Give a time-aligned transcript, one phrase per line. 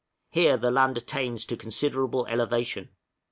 [0.31, 2.89] Here the land attains to considerable elevation.